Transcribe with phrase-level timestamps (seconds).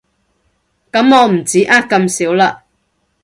[0.91, 2.63] 噉我唔止呃咁少了